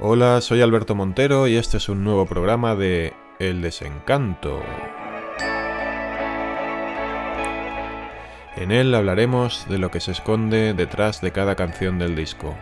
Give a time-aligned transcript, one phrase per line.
[0.00, 4.60] Hola, soy Alberto Montero y este es un nuevo programa de El desencanto.
[8.56, 12.56] En él hablaremos de lo que se esconde detrás de cada canción del disco.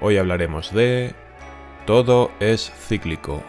[0.00, 1.14] Hoy hablaremos de
[1.86, 3.44] Todo es cíclico.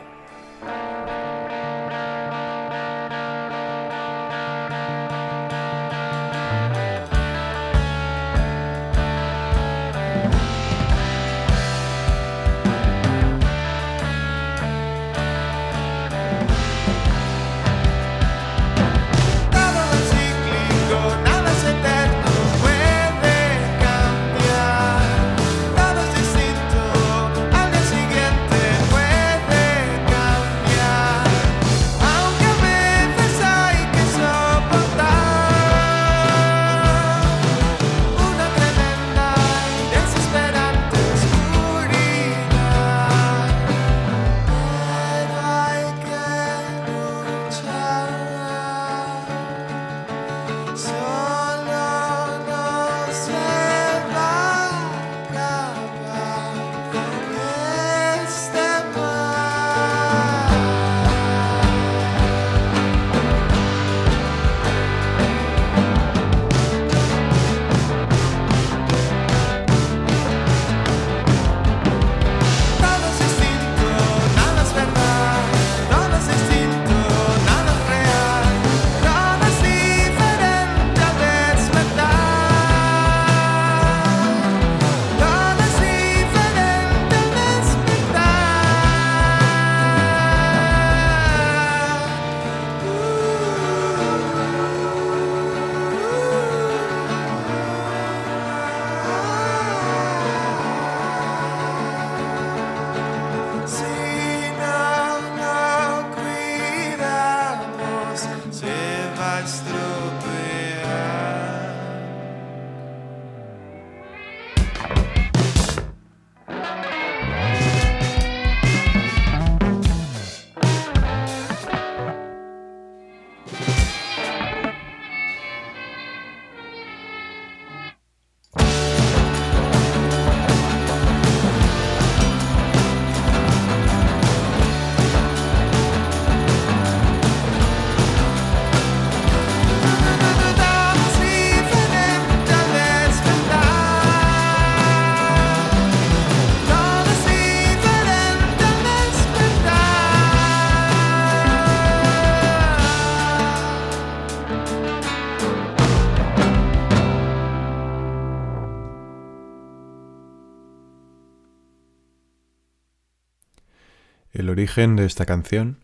[164.71, 165.79] Origen de esta canción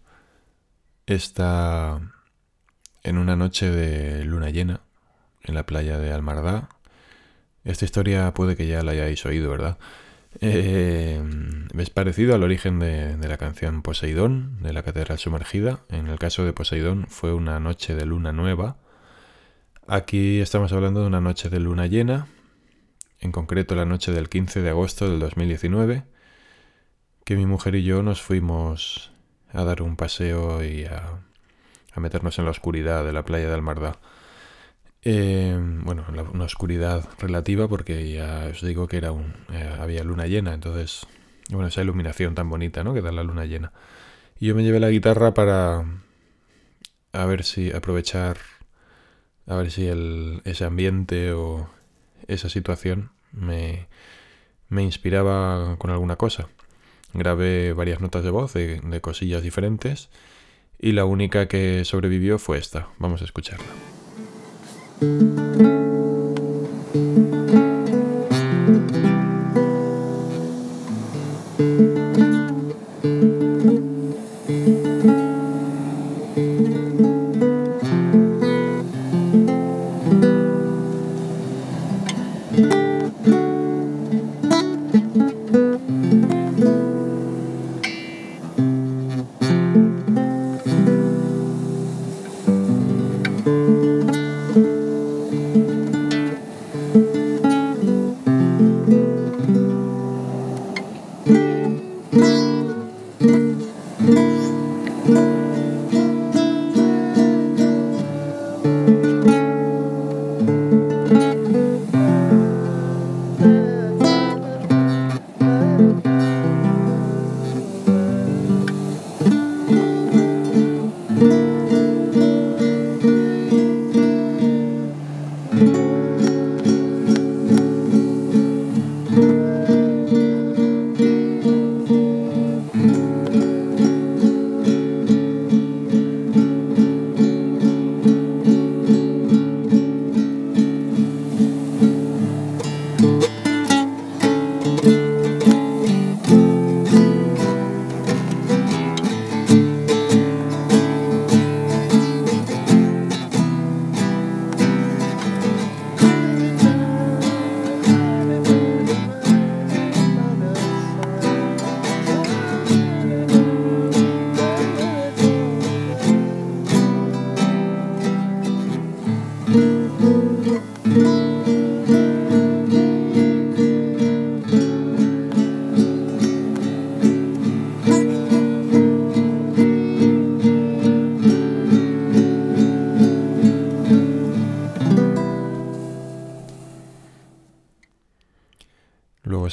[1.08, 2.00] está
[3.04, 4.80] en una noche de luna llena
[5.44, 6.70] en la playa de Almardá.
[7.66, 9.78] Esta historia puede que ya la hayáis oído, ¿verdad?
[10.40, 11.22] Eh,
[11.78, 15.82] es parecido al origen de, la canción Poseidón, de la Catedral Sumergida.
[15.90, 18.78] En el caso de Poseidón fue una noche de luna nueva.
[19.86, 22.28] Aquí estamos hablando de una noche de luna llena,
[23.20, 26.06] en concreto la noche del 15 de agosto del 2019
[27.28, 29.12] que mi mujer y yo nos fuimos
[29.52, 31.20] a dar un paseo y a,
[31.98, 33.98] meternos en la oscuridad de la playa de Almardá.
[35.02, 40.28] Eh, bueno, una oscuridad relativa porque ya os digo que era un, eh, había luna
[40.28, 41.06] llena, entonces,
[41.50, 42.94] bueno, esa iluminación tan bonita, ¿no?
[42.94, 43.74] Que da la luna llena.
[44.40, 45.84] Y yo me llevé la guitarra para
[47.12, 48.38] a ver si aprovechar,
[49.48, 51.70] a ver si el, ese ambiente o
[52.30, 53.90] esa situación me,
[54.70, 56.48] me inspiraba con alguna cosa.
[57.14, 60.10] Grabé varias notas de voz de, cosillas diferentes
[60.80, 62.90] y la única que sobrevivió fue esta.
[63.00, 63.66] Vamos a escucharla.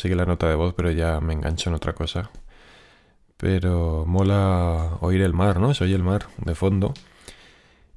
[0.05, 2.31] Sigue la nota de voz, pero ya me engancho en otra cosa.
[3.39, 5.73] Pero mola oír el mar, ¿no?
[5.73, 6.93] Se oye el mar de fondo.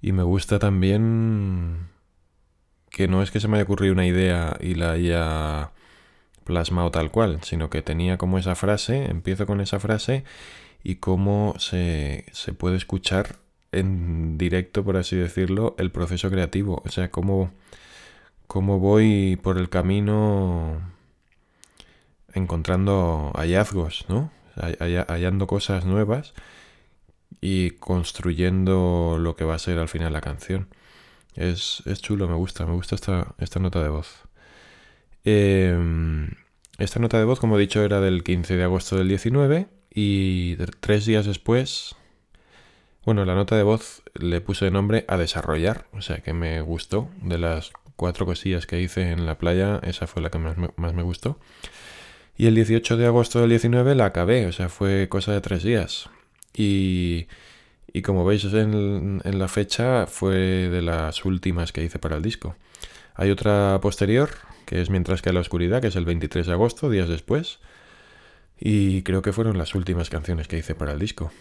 [0.01, 1.89] Y me gusta también
[2.91, 5.71] que no es que se me haya ocurrido una idea y la haya
[6.45, 10.23] plasmado tal cual, sino que tenía como esa frase, empiezo con esa frase
[10.83, 13.35] y cómo se, se puede escuchar
[13.73, 16.81] en directo, por así decirlo, el proceso creativo.
[16.85, 17.51] O sea, cómo,
[18.47, 20.95] cómo voy por el camino
[22.37, 24.31] encontrando hallazgos, ¿no?
[24.55, 26.33] Hallando cosas nuevas
[27.41, 30.67] y construyendo lo que va a ser al final la canción.
[31.35, 34.23] Es, chulo, me gusta, me gusta esta, esta nota de voz.
[35.23, 36.31] Em,
[36.79, 40.55] esta nota de voz, como he dicho, era del 15 de agosto del 19 y
[40.79, 41.95] tres días después,
[43.07, 46.59] bueno, la nota de voz le puse de nombre a desarrollar, o sea que me
[46.61, 47.09] gustó.
[47.21, 50.93] De las cuatro cosillas que hice en la playa, esa fue la que más más
[50.93, 51.39] me gustó.
[52.37, 55.63] Y el 18 de agosto del 19 la acabé, o sea, fue cosa de tres
[55.63, 56.09] días.
[56.53, 57.27] Y
[57.97, 60.35] y como veis en, la fecha fue
[60.69, 62.55] de las últimas que hice para el disco.
[63.15, 64.29] Hay otra posterior,
[64.65, 67.59] que es Mientras que la oscuridad, que es el 23 de agosto, días después.
[68.59, 71.31] Y creo que fueron las últimas canciones que hice para el disco.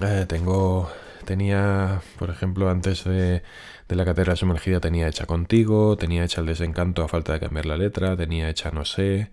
[0.00, 0.90] Eh, tengo.
[1.26, 3.42] Tenía, por ejemplo, antes de,
[3.88, 7.66] de la catedral sumergida tenía hecha contigo, tenía hecha el desencanto a falta de cambiar
[7.66, 9.30] la letra, tenía hecha no sé,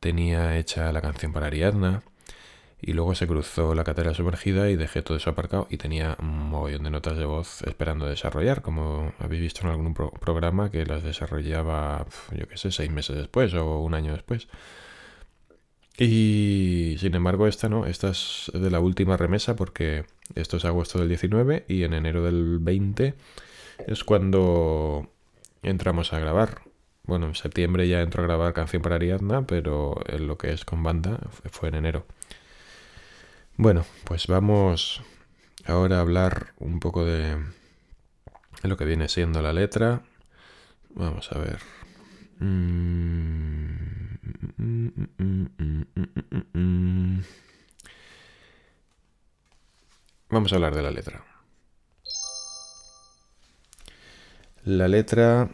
[0.00, 2.02] tenía hecha la canción para Ariadna.
[2.80, 6.50] Y luego se cruzó la catedral sumergida y dejé todo eso aparcado y tenía un
[6.50, 11.02] mogollón de notas de voz esperando desarrollar, como habéis visto en algún programa que las
[11.02, 12.06] desarrollaba,
[12.36, 14.48] yo qué sé, seis meses después o un año después.
[15.96, 20.04] Y sin embargo esta no, esta es de la última remesa porque
[20.34, 23.14] esto es agosto del 19 y en enero del 20
[23.86, 25.08] es cuando
[25.62, 26.62] entramos a grabar.
[27.06, 30.64] Bueno, en septiembre ya entro a grabar Canción para Ariadna, pero en lo que es
[30.64, 31.18] con banda
[31.50, 32.06] fue en enero.
[33.56, 35.02] Bueno, pues vamos
[35.66, 37.36] ahora a hablar un poco de,
[38.62, 40.02] lo que viene siendo la letra.
[40.94, 41.60] Vamos a ver.
[50.30, 51.22] Vamos a hablar de la letra.
[54.64, 55.50] La letra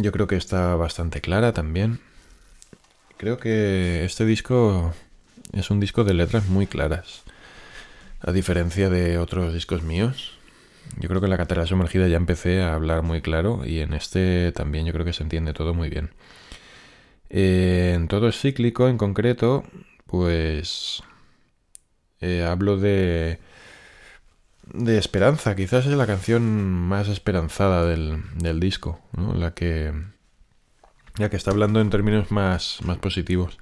[0.00, 2.00] yo creo que está bastante clara también.
[3.16, 4.94] Creo que este disco
[5.52, 7.24] es un disco de letras muy claras.
[8.20, 10.38] A diferencia de otros discos míos,
[10.98, 13.92] yo creo que en la catedral sumergida ya empecé a hablar muy claro y en
[13.92, 16.10] este también yo creo que se entiende todo muy bien.
[17.30, 19.64] en todo es cíclico en concreto,
[20.06, 21.02] pues
[22.20, 23.38] eh, hablo de
[24.72, 25.54] de esperanza.
[25.56, 29.34] Quizás es la canción más esperanzada del, del disco, ¿no?
[29.34, 29.92] la que
[31.18, 33.58] ya que está hablando en términos más, más positivos.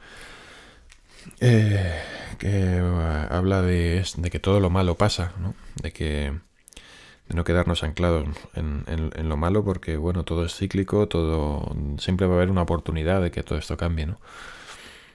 [1.41, 2.01] Eh,
[2.39, 5.55] que uh, habla de, que todo lo malo pasa, ¿no?
[5.83, 6.33] De que
[7.29, 12.29] de no quedarnos anclados en, en, lo malo porque, bueno, todo es cíclico, todo siempre
[12.29, 14.21] va a haber una oportunidad de que todo esto cambie, ¿no?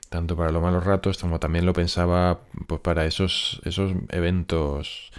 [0.10, 5.12] Tanto para los malos ratos como también lo pensaba pues para esos, esos eventos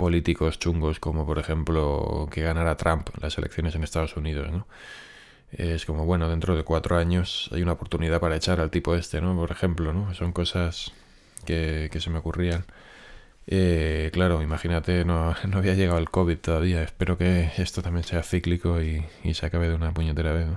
[0.00, 4.66] políticos chungos como por ejemplo que ganara Trump las elecciones en Estados Unidos, ¿no?
[5.52, 9.20] Es como, bueno, dentro de cuatro años hay una oportunidad para echar al tipo este,
[9.20, 9.34] ¿no?
[9.36, 10.14] Por ejemplo, ¿no?
[10.14, 10.92] Son cosas
[11.44, 12.64] que, se me ocurrían.
[13.46, 16.82] Eh, claro, imagínate, no, no, había llegado el COVID todavía.
[16.82, 19.04] Espero que esto también sea cíclico y,
[19.34, 20.48] se acabe de una puñetera vez.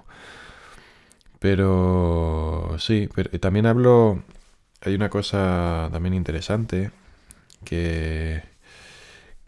[1.39, 4.23] Pero sí, pero también hablo.
[4.81, 6.91] Hay una cosa también interesante
[7.65, 8.43] que,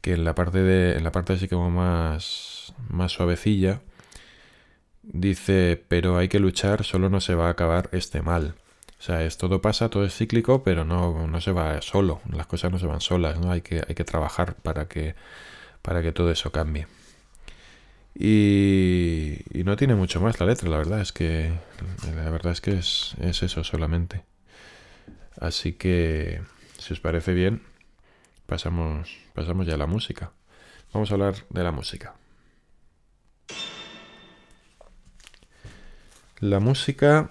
[0.06, 3.82] que en la parte de en la parte así como más más suavecilla
[5.02, 8.54] dice, pero hay que luchar, solo no se va a acabar este mal.
[9.00, 12.46] O sea, es todo pasa, todo es cíclico, pero no, no se va solo, las
[12.46, 13.52] cosas no se van solas, ¿no?
[13.52, 15.16] Hay que, hay que trabajar para que,
[15.82, 16.88] para que todo eso cambie.
[18.14, 21.52] Y, y, no tiene mucho más la letra, la verdad es que
[22.16, 24.24] la verdad es que es, es eso solamente.
[25.40, 26.42] Así que,
[26.78, 27.62] si os parece bien,
[28.46, 30.32] pasamos, pasamos ya a la música.
[30.94, 32.16] Vamos a hablar de la música.
[36.40, 37.30] La música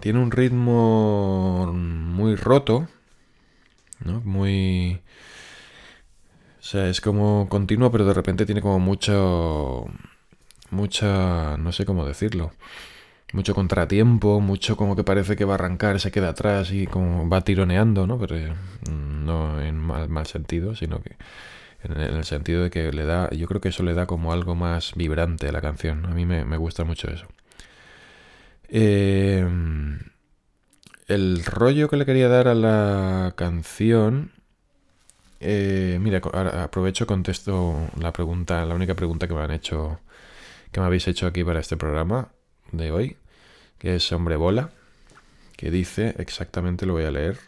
[0.00, 2.88] tiene un ritmo muy roto,
[4.00, 4.20] ¿no?
[4.20, 5.00] Muy...
[6.60, 9.86] O sea, es como continuo, pero de repente tiene como mucho...
[10.70, 11.56] Mucha...
[11.56, 12.52] no sé cómo decirlo.
[13.32, 17.28] Mucho contratiempo, mucho como que parece que va a arrancar, se queda atrás y como
[17.28, 18.18] va tironeando, ¿no?
[18.18, 21.16] Pero mm, no en mal, sentido, sino que
[21.82, 24.54] en el sentido de que le da, yo creo que eso le da como algo
[24.54, 26.06] más vibrante a la canción.
[26.06, 27.26] A mí me gusta mucho eso.
[28.68, 29.46] Eh,
[31.08, 34.32] el rollo que le quería dar a la canción.
[35.40, 40.00] Eh, mira, aprovecho, contesto la pregunta, la única pregunta que me han hecho,
[40.72, 42.30] que me habéis hecho aquí para este programa
[42.72, 43.16] de hoy,
[43.78, 44.70] que es Hombre Bola,
[45.56, 47.38] que dice exactamente, lo voy a leer,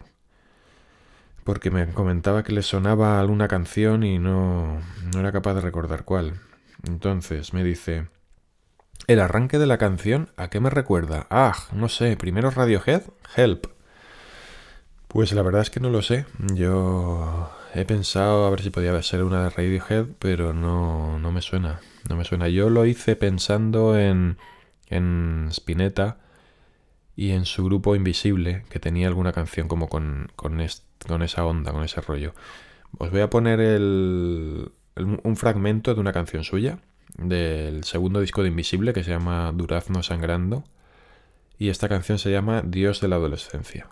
[1.45, 4.81] porque me comentaba que le sonaba alguna canción y no,
[5.13, 6.41] no era capaz de recordar cuál.
[6.87, 8.07] Entonces me dice,
[9.07, 11.27] el arranque de la canción, ¿a qué me recuerda?
[11.31, 13.03] Ah, no sé, primero Radiohead,
[13.37, 13.67] Help.
[15.09, 16.27] Pues la verdad es que no lo sé.
[16.55, 21.41] Yo he pensado a ver si podía ser una de Radiohead, pero no, no me
[21.41, 21.81] suena.
[22.11, 22.49] No me suena.
[22.49, 24.37] Yo lo hice pensando en,
[24.91, 26.19] en Spinetta
[27.17, 31.83] y en su grupo Invisible, que tenía alguna canción como con, con, esa onda, con
[31.83, 32.35] ese rollo.
[32.97, 36.79] Os voy a poner un fragmento de una canción suya
[37.17, 40.65] del segundo disco de Invisible que se llama Durazno Sangrando
[41.59, 43.89] y esta canción se llama Dios de la Adolescencia.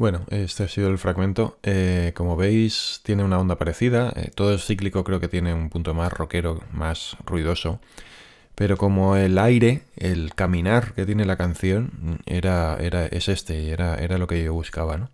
[0.00, 1.58] Bueno, este ha sido el fragmento.
[1.62, 4.10] Eh, como veis, tiene una onda parecida.
[4.16, 7.80] Eh, todo es cíclico creo que tiene un punto más rockero, más ruidoso.
[8.54, 13.96] Pero como el aire, el caminar que tiene la canción, era, era, es este, era,
[13.96, 15.10] era lo que yo buscaba, ¿no?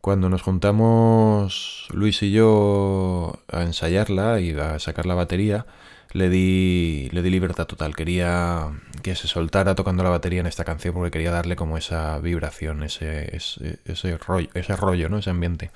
[0.00, 5.66] Cuando nos juntamos Luis y yo a ensayarla y a sacar la batería,
[6.12, 7.96] le di, le di libertad total.
[7.96, 8.70] Quería
[9.02, 12.82] que se soltara tocando la batería en esta canción porque quería darle como esa vibración,
[12.82, 15.18] ese, ese, rollo, ese rollo, ¿no?
[15.18, 15.70] Ese ambiente.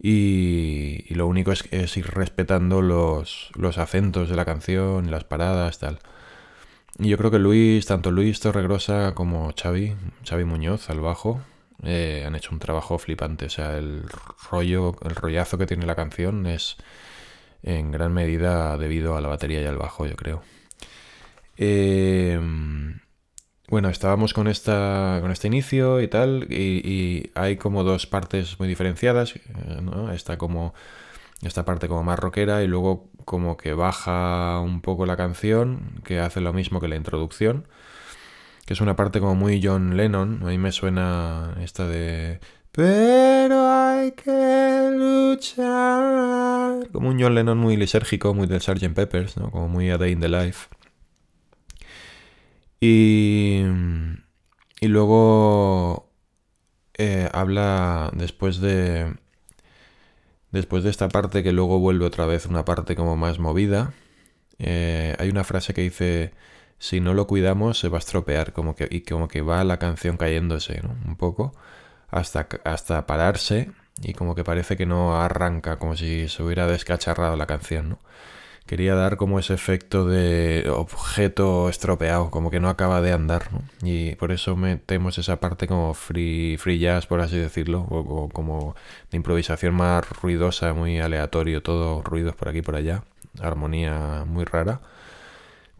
[0.00, 5.78] Y, lo único es, es, ir respetando los, los acentos de la canción, las paradas,
[5.78, 5.98] tal.
[6.98, 9.94] Y yo creo que Luis, tanto Luis Torregrosa como Xavi,
[10.28, 11.40] Xavi Muñoz al bajo,
[11.82, 13.46] eh, han hecho un trabajo flipante.
[13.46, 14.04] O sea, el
[14.50, 16.76] rollo, el rollazo que tiene la canción es
[17.66, 20.42] en gran medida debido a la batería y al bajo, yo creo.
[21.58, 22.40] Eh,
[23.68, 28.68] bueno, estábamos con, esta, con este inicio y tal, y, hay como dos partes muy
[28.68, 29.40] diferenciadas, eh,
[29.82, 30.12] ¿no?
[30.12, 30.72] Está como
[31.42, 36.20] esta parte como más rockera y luego como que baja un poco la canción, que
[36.20, 37.66] hace lo mismo que la introducción,
[38.66, 42.38] que es una parte como muy John Lennon, a mí me suena esta de...
[42.70, 45.75] Pero hay que luchar.
[46.96, 48.94] Como un John Lennon muy lisérgico, muy del Sgt.
[48.94, 49.50] Peppers, ¿no?
[49.50, 50.68] Como muy A Day in the Life.
[52.80, 53.60] Y,
[54.80, 56.10] y luego
[56.96, 59.14] eh, habla después de...
[60.52, 63.92] Después de esta parte que luego vuelve otra vez una parte como más movida,
[64.58, 66.32] eh, hay una frase que dice,
[66.78, 69.78] si no lo cuidamos se va a estropear, como que, y como que va la
[69.78, 70.96] canción cayéndose, ¿no?
[71.04, 71.54] Un poco,
[72.08, 73.70] hasta, hasta pararse
[74.02, 77.98] y como que parece que no arranca, como si se hubiera descacharrado la canción, ¿no?
[78.66, 83.62] quería dar como ese efecto de objeto estropeado, como que no acaba de andar, ¿no?
[83.82, 88.74] Y por eso metemos esa parte como free, free jazz, por así decirlo, o, como
[89.10, 93.04] de improvisación más ruidosa, muy aleatorio, todo ruidos por aquí y por allá,
[93.40, 94.80] armonía muy rara,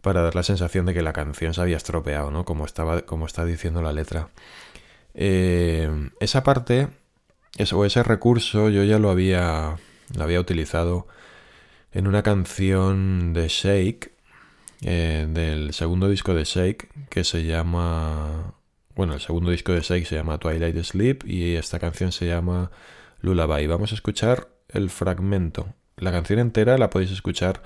[0.01, 2.45] para dar la sensación de que la canción se había estropeado, ¿no?
[2.45, 4.29] Como, estaba, como está diciendo la letra.
[5.13, 6.87] Eh, esa parte,
[7.73, 9.77] o ese recurso, yo ya lo había,
[10.15, 11.07] lo había utilizado
[11.91, 14.11] en una canción de Shake,
[14.81, 18.53] eh, del segundo disco de Shake, que se llama...
[18.95, 22.71] Bueno, el segundo disco de Shake se llama Twilight Sleep y esta canción se llama
[23.21, 23.67] Lullaby.
[23.67, 25.73] Vamos a escuchar el fragmento.
[25.97, 27.61] La canción entera la podéis escuchar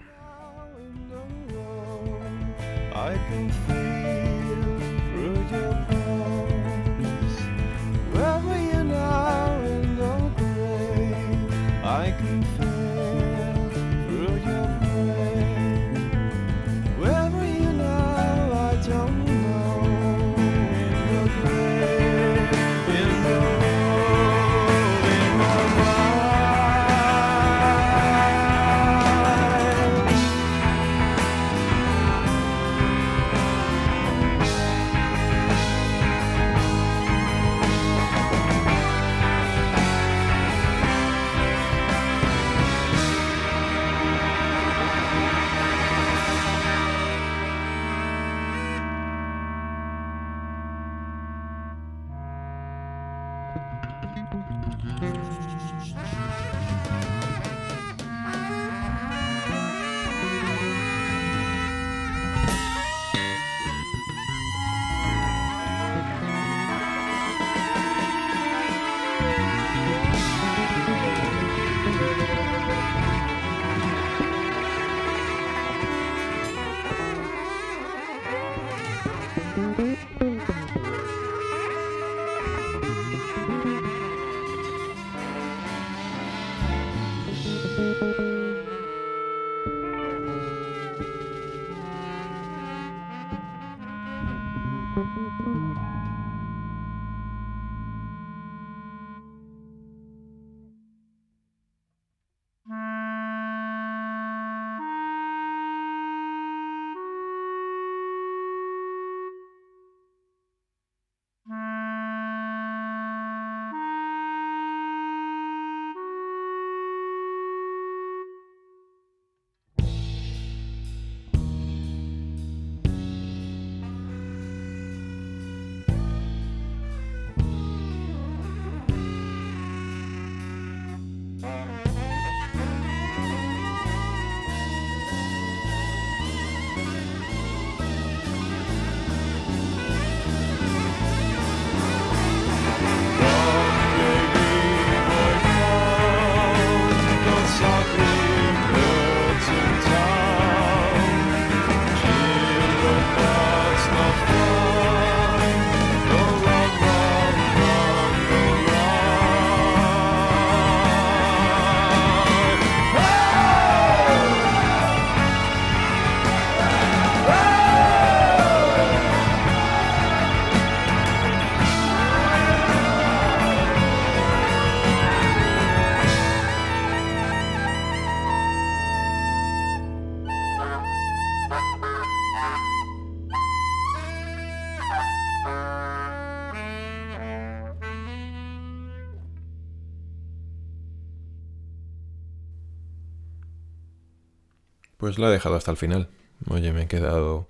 [195.11, 196.09] Pues la he dejado hasta el final.
[196.49, 197.49] Oye, me he quedado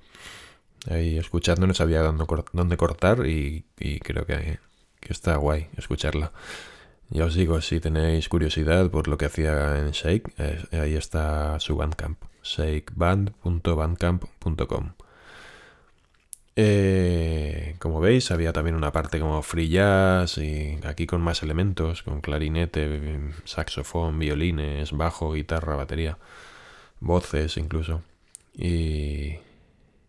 [0.91, 3.67] ahí escuchando, no sabía dónde, cor- dónde cortar y,
[4.03, 4.59] creo que,
[4.99, 6.33] que está guay escucharla.
[7.11, 11.61] Ya os digo, si tenéis curiosidad por lo que hacía en Shake, eh, ahí está
[11.61, 14.93] su Bandcamp, shakeband.bandcamp.com.
[16.57, 22.03] Eh, como veis, había también una parte como free jazz y aquí con más elementos,
[22.03, 26.19] con clarinete, saxofón, violines, bajo, guitarra, batería,
[27.01, 28.03] voces incluso.
[28.55, 29.37] Y,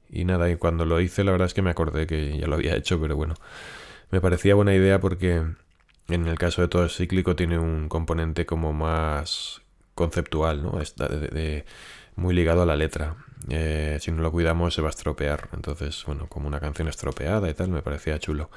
[0.09, 2.55] y nada, y cuando lo hice la verdad es que me acordé que ya lo
[2.55, 3.35] había hecho, pero bueno,
[4.11, 5.43] me parecía buena idea porque
[6.09, 9.61] en el caso de todo cíclico tiene un componente como más
[9.95, 10.81] conceptual, ¿no?
[10.81, 11.65] Está de-
[12.15, 13.15] muy ligado a la letra.
[13.49, 15.49] Eh, si no lo cuidamos se va a estropear.
[15.53, 18.49] Entonces, bueno, como una canción estropeada y tal, me parecía chulo.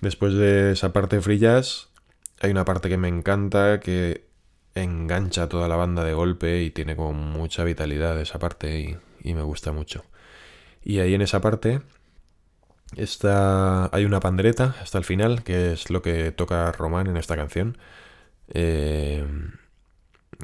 [0.00, 1.90] Después de esa parte de jazz,
[2.40, 4.24] hay una parte que me encanta que
[4.74, 9.42] engancha toda la banda de golpe y tiene como mucha vitalidad esa parte y, me
[9.42, 10.04] gusta mucho.
[10.84, 11.82] Y ahí en esa parte
[12.96, 17.36] está, hay una pandereta hasta el final, que es lo que toca Román en esta
[17.36, 17.78] canción.
[18.48, 19.24] Eh,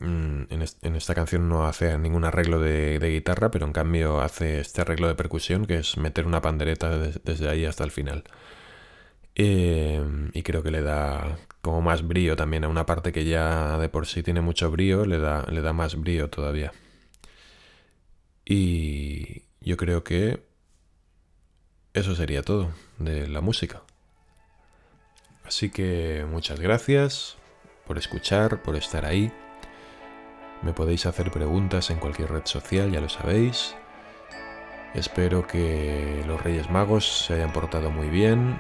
[0.01, 4.21] mm, en, es- en esta canción no hace ningún arreglo de, guitarra, pero en cambio
[4.21, 7.91] hace este arreglo de percusión, que es meter una pandereta des- desde ahí hasta el
[7.91, 8.25] final.
[9.39, 13.77] Eh, y creo que le da como más brío también a una parte que ya
[13.79, 16.73] de por sí tiene mucho brío, le da, le da más brío todavía.
[18.45, 20.43] Y yo creo que
[21.93, 23.83] eso sería todo de la música.
[25.45, 27.37] Así que muchas gracias
[27.87, 29.31] por escuchar, por estar ahí.
[30.63, 33.77] Me podéis hacer preguntas en cualquier red social, ya lo sabéis.
[34.95, 38.59] Espero que los Reyes Magos se hayan portado muy bien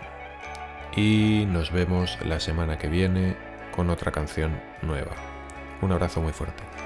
[0.96, 3.36] y nos vemos la semana que viene
[3.74, 5.12] con otra canción nueva.
[5.82, 6.85] Un abrazo muy fuerte.